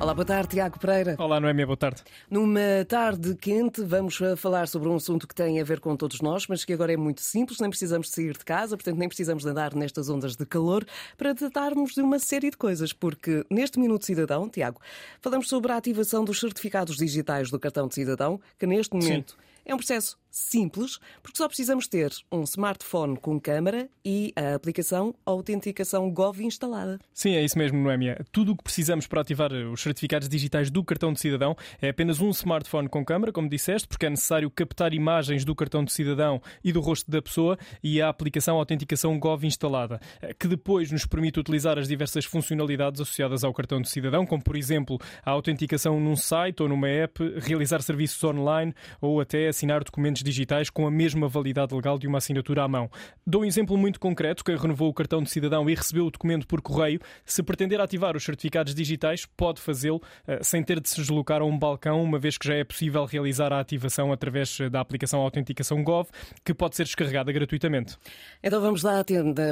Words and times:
Olá, 0.00 0.14
boa 0.14 0.24
tarde, 0.24 0.50
Tiago 0.50 0.78
Pereira. 0.78 1.16
Olá, 1.18 1.40
Noémia, 1.40 1.66
boa 1.66 1.76
tarde. 1.76 2.04
Numa 2.30 2.84
tarde 2.86 3.34
quente, 3.34 3.82
vamos 3.82 4.20
eh, 4.20 4.36
falar 4.36 4.68
sobre 4.68 4.88
um 4.88 4.94
assunto 4.94 5.26
que 5.26 5.34
tem 5.34 5.60
a 5.60 5.64
ver 5.64 5.80
com 5.80 5.96
todos 5.96 6.20
nós, 6.20 6.46
mas 6.46 6.64
que 6.64 6.72
agora 6.72 6.92
é 6.92 6.96
muito 6.96 7.20
simples, 7.20 7.58
nem 7.58 7.68
precisamos 7.68 8.08
sair 8.08 8.32
de 8.32 8.44
casa, 8.44 8.76
portanto, 8.76 8.96
nem 8.96 9.08
precisamos 9.08 9.42
de 9.42 9.50
andar 9.50 9.74
nestas 9.74 10.08
ondas 10.08 10.36
de 10.36 10.46
calor 10.46 10.86
para 11.16 11.34
tratarmos 11.34 11.94
de 11.94 12.00
uma 12.00 12.20
série 12.20 12.48
de 12.48 12.56
coisas, 12.56 12.92
porque 12.92 13.44
neste 13.50 13.80
Minuto 13.80 14.06
Cidadão, 14.06 14.48
Tiago, 14.48 14.80
falamos 15.20 15.48
sobre 15.48 15.72
a 15.72 15.76
ativação 15.76 16.24
dos 16.24 16.38
certificados 16.38 16.96
digitais 16.96 17.50
do 17.50 17.58
cartão 17.58 17.88
de 17.88 17.94
cidadão, 17.94 18.40
que 18.56 18.68
neste 18.68 18.94
momento. 18.94 19.32
Sim. 19.32 19.48
É 19.66 19.74
um 19.74 19.78
processo 19.78 20.16
simples, 20.30 20.98
porque 21.22 21.38
só 21.38 21.46
precisamos 21.46 21.86
ter 21.86 22.12
um 22.30 22.42
smartphone 22.42 23.16
com 23.16 23.40
câmara 23.40 23.88
e 24.04 24.32
a 24.36 24.54
aplicação 24.54 25.14
Autenticação 25.24 26.10
Gov 26.10 26.40
instalada. 26.42 26.98
Sim, 27.12 27.34
é 27.34 27.44
isso 27.44 27.58
mesmo, 27.58 27.78
Noémia. 27.78 28.24
Tudo 28.30 28.52
o 28.52 28.56
que 28.56 28.64
precisamos 28.64 29.06
para 29.06 29.20
ativar 29.20 29.52
os 29.52 29.80
certificados 29.80 30.28
digitais 30.28 30.70
do 30.70 30.84
cartão 30.84 31.12
de 31.12 31.20
cidadão 31.20 31.56
é 31.80 31.88
apenas 31.88 32.20
um 32.20 32.30
smartphone 32.30 32.88
com 32.88 33.04
câmara, 33.04 33.32
como 33.32 33.48
disseste, 33.48 33.88
porque 33.88 34.06
é 34.06 34.10
necessário 34.10 34.50
captar 34.50 34.92
imagens 34.92 35.44
do 35.44 35.54
cartão 35.54 35.84
de 35.84 35.92
cidadão 35.92 36.40
e 36.62 36.72
do 36.72 36.80
rosto 36.80 37.10
da 37.10 37.22
pessoa 37.22 37.58
e 37.82 38.00
a 38.00 38.08
aplicação 38.08 38.56
Autenticação 38.56 39.18
Gov 39.18 39.44
instalada, 39.44 40.00
que 40.38 40.48
depois 40.48 40.90
nos 40.92 41.06
permite 41.06 41.40
utilizar 41.40 41.78
as 41.78 41.88
diversas 41.88 42.24
funcionalidades 42.24 43.00
associadas 43.00 43.44
ao 43.44 43.54
cartão 43.54 43.80
de 43.80 43.88
cidadão, 43.88 44.26
como 44.26 44.42
por 44.42 44.56
exemplo 44.56 44.98
a 45.24 45.30
autenticação 45.30 46.00
num 46.00 46.16
site 46.16 46.62
ou 46.62 46.68
numa 46.68 46.88
app, 46.88 47.22
realizar 47.38 47.82
serviços 47.82 48.22
online 48.24 48.74
ou 49.00 49.20
até 49.20 49.48
assinar 49.48 49.82
documentos 49.84 50.17
digitais 50.22 50.70
com 50.70 50.86
a 50.86 50.90
mesma 50.90 51.28
validade 51.28 51.74
legal 51.74 51.98
de 51.98 52.06
uma 52.06 52.18
assinatura 52.18 52.62
à 52.64 52.68
mão. 52.68 52.90
Dou 53.26 53.42
um 53.42 53.44
exemplo 53.44 53.76
muito 53.76 54.00
concreto. 54.00 54.44
Quem 54.44 54.56
renovou 54.56 54.88
o 54.88 54.94
cartão 54.94 55.22
de 55.22 55.30
cidadão 55.30 55.68
e 55.68 55.74
recebeu 55.74 56.06
o 56.06 56.10
documento 56.10 56.46
por 56.46 56.60
correio, 56.60 57.00
se 57.24 57.42
pretender 57.42 57.80
ativar 57.80 58.16
os 58.16 58.24
certificados 58.24 58.74
digitais, 58.74 59.24
pode 59.24 59.60
fazê-lo 59.60 59.96
uh, 59.96 60.42
sem 60.42 60.62
ter 60.62 60.80
de 60.80 60.88
se 60.88 60.96
deslocar 60.96 61.42
a 61.42 61.44
um 61.44 61.58
balcão, 61.58 62.02
uma 62.02 62.18
vez 62.18 62.38
que 62.38 62.46
já 62.46 62.54
é 62.54 62.64
possível 62.64 63.04
realizar 63.04 63.52
a 63.52 63.60
ativação 63.60 64.12
através 64.12 64.58
eh, 64.60 64.68
da 64.68 64.80
aplicação 64.80 65.20
Autenticação 65.20 65.82
Gov, 65.82 66.08
que 66.44 66.54
pode 66.54 66.76
ser 66.76 66.84
descarregada 66.84 67.32
gratuitamente. 67.32 67.96
Então 68.42 68.60
vamos 68.60 68.82
lá 68.82 69.00
a 69.00 69.04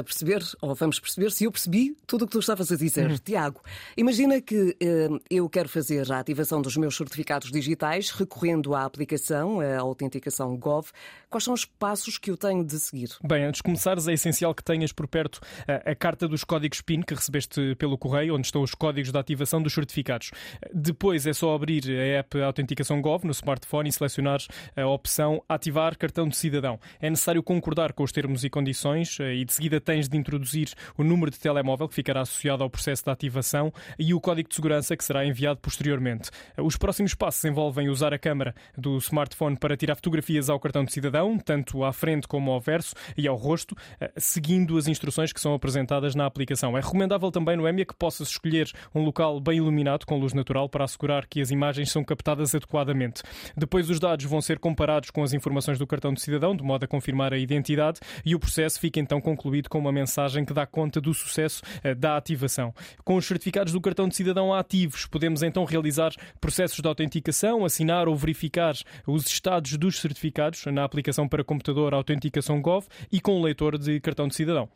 perceber, 0.03 0.41
ou 0.61 0.75
vamos 0.75 0.99
perceber 0.99 1.31
se 1.31 1.45
eu 1.45 1.51
percebi 1.51 1.95
tudo 2.05 2.23
o 2.23 2.25
que 2.25 2.31
tu 2.31 2.39
estavas 2.39 2.71
a 2.71 2.75
dizer. 2.75 3.09
Uhum. 3.09 3.17
Tiago, 3.17 3.61
imagina 3.95 4.41
que 4.41 4.55
uh, 4.81 5.19
eu 5.29 5.49
quero 5.49 5.69
fazer 5.69 6.11
a 6.11 6.19
ativação 6.19 6.61
dos 6.61 6.75
meus 6.77 6.95
certificados 6.95 7.51
digitais 7.51 8.09
recorrendo 8.11 8.75
à 8.75 8.83
aplicação, 8.83 9.59
a 9.59 9.79
Autenticação 9.79 10.56
Gov. 10.57 10.89
Quais 11.29 11.43
são 11.43 11.53
os 11.53 11.65
passos 11.65 12.17
que 12.17 12.31
eu 12.31 12.37
tenho 12.37 12.65
de 12.65 12.79
seguir? 12.79 13.09
Bem, 13.23 13.45
antes 13.45 13.59
de 13.59 13.63
começares, 13.63 14.07
é 14.07 14.13
essencial 14.13 14.53
que 14.53 14.63
tenhas 14.63 14.91
por 14.91 15.07
perto 15.07 15.39
a, 15.67 15.91
a 15.91 15.95
carta 15.95 16.27
dos 16.27 16.43
códigos 16.43 16.81
PIN 16.81 17.01
que 17.01 17.13
recebeste 17.13 17.75
pelo 17.75 17.97
correio, 17.97 18.35
onde 18.35 18.47
estão 18.47 18.61
os 18.61 18.73
códigos 18.73 19.11
de 19.11 19.17
ativação 19.17 19.61
dos 19.61 19.73
certificados. 19.73 20.31
Depois 20.73 21.27
é 21.27 21.33
só 21.33 21.53
abrir 21.53 21.83
a 21.89 22.19
app 22.19 22.41
Autenticação 22.41 23.01
Gov 23.01 23.25
no 23.25 23.31
smartphone 23.31 23.89
e 23.89 23.91
selecionar 23.91 24.39
a 24.75 24.87
opção 24.87 25.43
Ativar 25.47 25.97
cartão 25.97 26.27
de 26.27 26.35
cidadão. 26.35 26.79
É 26.99 27.09
necessário 27.09 27.43
concordar 27.43 27.93
com 27.93 28.03
os 28.03 28.11
termos 28.11 28.43
e 28.43 28.49
condições 28.49 29.19
eh, 29.19 29.35
e 29.35 29.45
de 29.45 29.53
seguida 29.53 29.79
tens 29.79 30.07
de 30.07 30.17
introduzir 30.17 30.69
o 30.97 31.03
número 31.03 31.31
de 31.31 31.39
telemóvel 31.39 31.87
que 31.87 31.95
ficará 31.95 32.21
associado 32.21 32.63
ao 32.63 32.69
processo 32.69 33.03
de 33.03 33.11
ativação 33.11 33.71
e 33.97 34.13
o 34.13 34.19
código 34.19 34.49
de 34.49 34.55
segurança 34.55 34.95
que 34.95 35.03
será 35.03 35.25
enviado 35.25 35.59
posteriormente. 35.59 36.29
Os 36.57 36.77
próximos 36.77 37.13
passos 37.13 37.43
envolvem 37.45 37.89
usar 37.89 38.13
a 38.13 38.19
câmera 38.19 38.55
do 38.77 38.97
smartphone 38.97 39.57
para 39.57 39.77
tirar 39.77 39.95
fotografias 39.95 40.46
ao 40.49 40.59
cartão 40.59 40.83
de 40.83 40.91
cidadão, 40.91 41.37
tanto 41.37 41.83
à 41.83 41.91
frente 41.91 42.27
como 42.27 42.51
ao 42.51 42.59
verso 42.59 42.93
e 43.17 43.27
ao 43.27 43.35
rosto, 43.35 43.75
eh, 43.99 44.11
seguindo 44.17 44.77
as 44.77 44.87
instruções 44.87 45.33
que 45.33 45.39
são 45.39 45.53
apresentadas 45.53 46.15
na 46.15 46.25
aplicação. 46.25 46.77
É 46.77 46.81
recomendável 46.81 47.31
também, 47.31 47.57
Noémia, 47.57 47.85
que 47.85 47.95
possas 47.95 48.29
escolher 48.29 48.71
um 48.93 49.03
local 49.03 49.39
bem 49.39 49.57
iluminado 49.57 50.05
com 50.05 50.17
luz 50.17 50.33
natural 50.33 50.69
para 50.69 50.85
assegurar 50.85 51.27
que 51.27 51.41
as 51.41 51.51
imagens 51.51 51.91
são 51.91 52.03
captadas 52.03 52.53
adequadamente. 52.55 53.23
Depois, 53.55 53.89
os 53.89 53.99
dados 53.99 54.25
vão 54.25 54.41
ser 54.41 54.59
comparados 54.59 55.11
com 55.11 55.23
as 55.23 55.33
informações 55.33 55.77
do 55.77 55.87
cartão 55.87 56.13
de 56.13 56.21
cidadão, 56.21 56.55
de 56.55 56.63
modo 56.63 56.83
a 56.83 56.87
confirmar 56.87 57.33
a 57.33 57.37
identidade, 57.37 57.99
e 58.25 58.35
o 58.35 58.39
processo 58.39 58.79
fica 58.79 58.99
então 58.99 59.19
concluído 59.19 59.69
com 59.69 59.79
uma 59.79 59.91
mensagem 59.91 60.45
que 60.45 60.53
dá 60.53 60.65
conta 60.65 61.01
do 61.01 61.13
sucesso 61.13 61.61
eh, 61.83 61.93
da 61.93 62.17
ativação. 62.17 62.73
Com 63.03 63.15
os 63.15 63.25
certificados 63.25 63.73
do 63.73 63.81
cartão 63.81 64.07
de 64.07 64.15
cidadão 64.15 64.53
ativos, 64.53 65.05
podemos 65.05 65.43
então 65.43 65.65
realizar 65.65 66.11
processos 66.39 66.79
de 66.79 66.87
autenticação, 66.87 67.65
assinar 67.65 68.07
ou 68.07 68.15
verificar 68.15 68.75
os 69.05 69.25
estados 69.27 69.77
dos 69.77 69.99
certificados 69.99 70.36
na 70.71 70.83
aplicação 70.83 71.27
para 71.27 71.43
computador 71.43 71.93
Autenticação 71.93 72.61
Gov 72.61 72.87
e 73.11 73.19
com 73.19 73.39
o 73.39 73.43
leitor 73.43 73.77
de 73.77 73.99
cartão 73.99 74.27
de 74.27 74.35
cidadão. 74.35 74.69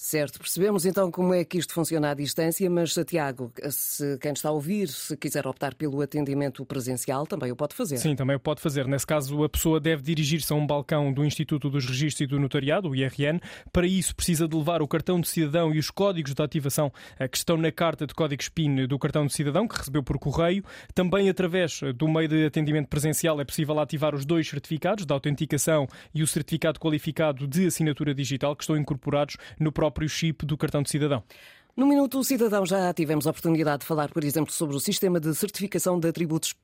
Certo, 0.00 0.38
percebemos 0.38 0.86
então 0.86 1.10
como 1.10 1.34
é 1.34 1.44
que 1.44 1.58
isto 1.58 1.74
funciona 1.74 2.12
à 2.12 2.14
distância, 2.14 2.70
mas 2.70 2.94
Tiago, 3.04 3.52
se 3.68 4.16
quem 4.18 4.32
está 4.32 4.48
a 4.48 4.52
ouvir, 4.52 4.86
se 4.86 5.16
quiser 5.16 5.44
optar 5.44 5.74
pelo 5.74 6.00
atendimento 6.00 6.64
presencial, 6.64 7.26
também 7.26 7.50
o 7.50 7.56
pode 7.56 7.74
fazer. 7.74 7.96
Sim, 7.96 8.14
também 8.14 8.36
o 8.36 8.40
pode 8.40 8.60
fazer. 8.60 8.86
Nesse 8.86 9.04
caso, 9.04 9.42
a 9.42 9.48
pessoa 9.48 9.80
deve 9.80 10.00
dirigir-se 10.00 10.52
a 10.52 10.56
um 10.56 10.64
balcão 10.64 11.12
do 11.12 11.24
Instituto 11.24 11.68
dos 11.68 11.84
Registros 11.84 12.20
e 12.20 12.26
do 12.28 12.38
Notariado, 12.38 12.88
o 12.88 12.94
IRN. 12.94 13.40
Para 13.72 13.88
isso, 13.88 14.14
precisa 14.14 14.46
de 14.46 14.56
levar 14.56 14.80
o 14.82 14.86
cartão 14.86 15.20
de 15.20 15.26
cidadão 15.26 15.74
e 15.74 15.80
os 15.80 15.90
códigos 15.90 16.32
de 16.32 16.40
ativação 16.40 16.92
eh, 17.18 17.26
que 17.26 17.36
estão 17.36 17.56
na 17.56 17.72
carta 17.72 18.06
de 18.06 18.14
códigos 18.14 18.48
PIN 18.48 18.86
do 18.86 19.00
cartão 19.00 19.26
de 19.26 19.32
cidadão, 19.32 19.66
que 19.66 19.78
recebeu 19.78 20.04
por 20.04 20.16
correio. 20.20 20.62
Também, 20.94 21.28
através 21.28 21.80
do 21.96 22.06
meio 22.06 22.28
de 22.28 22.46
atendimento 22.46 22.86
presencial, 22.86 23.40
é 23.40 23.44
possível 23.44 23.76
ativar 23.80 24.14
os 24.14 24.24
dois 24.24 24.48
certificados 24.48 25.04
de 25.04 25.12
autenticação 25.12 25.88
e 26.14 26.22
o 26.22 26.26
certificado 26.26 26.78
qualificado 26.78 27.48
de 27.48 27.66
assinatura 27.66 28.14
digital, 28.14 28.54
que 28.54 28.62
estão 28.62 28.76
incorporados 28.76 29.36
no 29.58 29.72
próprio 29.72 29.87
próprio 29.88 30.08
chip 30.08 30.44
do 30.44 30.56
cartão 30.56 30.82
de 30.82 30.90
cidadão. 30.90 31.22
No 31.74 31.86
Minuto 31.86 32.22
Cidadão 32.22 32.66
já 32.66 32.92
tivemos 32.92 33.26
a 33.26 33.30
oportunidade 33.30 33.80
de 33.80 33.86
falar, 33.86 34.10
por 34.10 34.22
exemplo, 34.22 34.52
sobre 34.52 34.76
o 34.76 34.80
sistema 34.80 35.18
de 35.18 35.34
certificação 35.34 35.98
de 35.98 36.08
atributos 36.08 36.54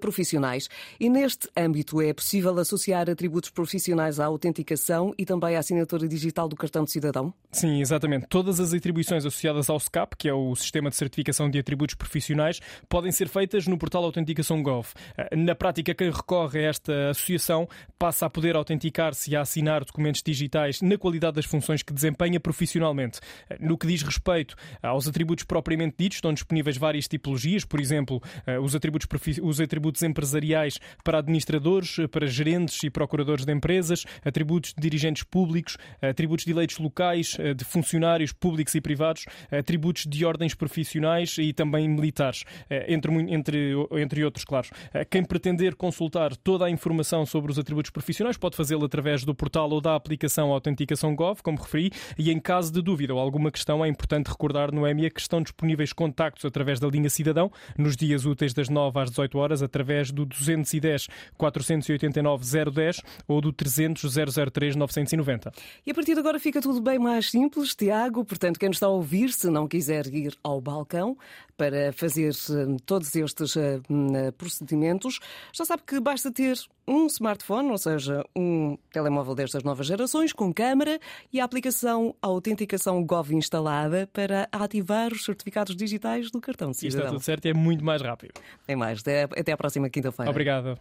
profissionais. 0.00 0.68
E 1.00 1.08
neste 1.08 1.48
âmbito 1.56 2.00
é 2.00 2.12
possível 2.12 2.56
associar 2.58 3.08
atributos 3.08 3.50
profissionais 3.50 4.20
à 4.20 4.26
autenticação 4.26 5.14
e 5.16 5.24
também 5.24 5.56
à 5.56 5.60
assinatura 5.60 6.06
digital 6.06 6.48
do 6.48 6.56
cartão 6.56 6.84
de 6.84 6.90
cidadão? 6.90 7.32
Sim, 7.50 7.80
exatamente. 7.80 8.26
Todas 8.28 8.60
as 8.60 8.72
atribuições 8.72 9.24
associadas 9.24 9.70
ao 9.70 9.78
SCAP, 9.78 10.16
que 10.16 10.28
é 10.28 10.34
o 10.34 10.54
Sistema 10.54 10.90
de 10.90 10.96
Certificação 10.96 11.50
de 11.50 11.58
Atributos 11.58 11.94
Profissionais, 11.94 12.60
podem 12.88 13.10
ser 13.12 13.28
feitas 13.28 13.66
no 13.66 13.78
portal 13.78 14.04
Autenticação 14.04 14.62
Gov. 14.62 14.88
Eh, 15.16 15.36
na 15.36 15.54
prática, 15.54 15.94
quem 15.94 16.10
recorre 16.10 16.60
a 16.60 16.68
esta 16.68 17.10
associação 17.10 17.68
passa 17.98 18.26
a 18.26 18.30
poder 18.30 18.56
autenticar-se 18.56 19.30
e 19.30 19.36
a 19.36 19.40
assinar 19.40 19.84
documentos 19.84 20.22
digitais 20.22 20.80
na 20.82 20.98
qualidade 20.98 21.36
das 21.36 21.44
funções 21.44 21.82
que 21.82 21.92
desempenha 21.92 22.38
profissionalmente. 22.38 23.20
Eh, 23.48 23.58
no 23.60 23.78
que 23.78 23.86
diz 23.86 24.02
respeito 24.02 24.54
aos 24.82 25.08
atributos 25.08 25.44
propriamente 25.44 25.96
ditos, 25.98 26.16
estão 26.16 26.32
disponíveis 26.32 26.76
várias 26.76 27.08
tipologias, 27.08 27.64
por 27.64 27.80
exemplo, 27.80 28.22
os 28.62 28.74
atributos, 28.74 29.06
os 29.42 29.60
atributos 29.62 30.02
empresariais 30.02 30.78
para 31.04 31.18
administradores, 31.18 31.96
para 32.10 32.26
gerentes 32.26 32.82
e 32.82 32.90
procuradores 32.90 33.44
de 33.44 33.52
empresas, 33.52 34.04
atributos 34.24 34.74
de 34.74 34.80
dirigentes 34.80 35.22
públicos, 35.22 35.76
atributos 36.00 36.44
de 36.44 36.52
eleitos 36.52 36.78
locais, 36.78 37.36
de 37.56 37.64
funcionários 37.64 38.32
públicos 38.32 38.74
e 38.74 38.80
privados, 38.80 39.24
atributos 39.50 40.04
de 40.06 40.24
ordens 40.24 40.54
profissionais 40.54 41.36
e 41.38 41.52
também 41.52 41.88
militares, 41.88 42.44
entre, 42.88 43.12
entre, 43.32 43.72
entre 43.92 44.24
outros, 44.24 44.44
claro. 44.44 44.68
Quem 45.10 45.24
pretender 45.24 45.76
consultar 45.76 46.36
toda 46.36 46.64
a 46.64 46.70
informação 46.70 47.26
sobre 47.26 47.50
os 47.50 47.58
atributos 47.58 47.90
profissionais 47.90 48.36
pode 48.36 48.56
fazê-lo 48.56 48.84
através 48.84 49.24
do 49.24 49.34
portal 49.34 49.70
ou 49.70 49.80
da 49.80 49.94
aplicação 49.94 50.52
Autenticação 50.52 51.14
Gov, 51.14 51.42
como 51.42 51.60
referi, 51.60 51.90
e 52.18 52.30
em 52.30 52.40
caso 52.40 52.72
de 52.72 52.80
dúvida 52.80 53.14
ou 53.14 53.20
alguma 53.20 53.50
questão, 53.50 53.84
é 53.84 53.88
importante 53.88 54.28
recordar 54.28 54.72
no 54.72 54.82
que 55.10 55.20
estão 55.20 55.42
disponíveis 55.42 55.92
contactos 55.92 56.44
através 56.44 56.78
da 56.78 56.88
linha 56.88 57.10
Cidadão, 57.10 57.50
nos 57.76 57.96
dias 57.96 58.24
úteis 58.24 58.52
das 58.54 58.68
9 58.68 59.00
às 59.00 59.10
18 59.10 59.38
horas 59.38 59.51
horas 59.52 59.62
através 59.62 60.10
do 60.10 60.24
210 60.24 61.08
489 61.36 62.44
010 62.70 63.02
ou 63.28 63.40
do 63.40 63.52
300 63.52 64.14
003 64.52 64.76
990. 64.76 65.52
E 65.86 65.90
a 65.90 65.94
partir 65.94 66.14
de 66.14 66.20
agora 66.20 66.40
fica 66.40 66.60
tudo 66.60 66.80
bem 66.80 66.98
mais 66.98 67.30
simples, 67.30 67.74
Tiago. 67.74 68.24
Portanto, 68.24 68.58
quem 68.58 68.68
nos 68.68 68.76
está 68.76 68.86
a 68.86 68.90
ouvir, 68.90 69.32
se 69.32 69.48
não 69.48 69.68
quiser 69.68 70.06
ir 70.06 70.36
ao 70.42 70.60
balcão 70.60 71.16
para 71.56 71.92
fazer 71.92 72.32
hum, 72.50 72.76
todos 72.84 73.14
estes 73.14 73.54
hum, 73.56 74.08
procedimentos, 74.36 75.20
já 75.52 75.64
sabe 75.64 75.82
que 75.86 76.00
basta 76.00 76.32
ter 76.32 76.56
um 76.86 77.06
smartphone, 77.06 77.70
ou 77.70 77.78
seja, 77.78 78.24
um 78.34 78.76
telemóvel 78.90 79.34
destas 79.34 79.62
novas 79.62 79.86
gerações, 79.86 80.32
com 80.32 80.52
câmara 80.52 80.98
e 81.32 81.40
a 81.40 81.44
aplicação 81.44 82.14
a 82.20 82.26
autenticação 82.26 83.04
Gov 83.04 83.32
instalada 83.32 84.08
para 84.12 84.48
ativar 84.50 85.12
os 85.12 85.24
certificados 85.24 85.76
digitais 85.76 86.30
do 86.30 86.40
cartão 86.40 86.70
de 86.70 86.78
cidadão. 86.78 86.88
Isto 86.88 86.98
está 86.98 87.10
tudo 87.10 87.24
certo 87.24 87.44
e 87.46 87.50
é 87.50 87.54
muito 87.54 87.84
mais 87.84 88.02
rápido. 88.02 88.32
É 88.66 88.74
mais. 88.74 89.02
Até 89.42 89.50
à 89.50 89.56
próxima 89.56 89.90
quinta-feira. 89.90 90.30
Obrigado. 90.30 90.78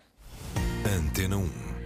Antena 0.85 1.37
1. 1.37 1.80